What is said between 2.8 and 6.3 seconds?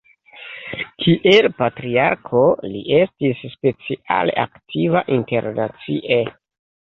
estis speciale aktiva internacie.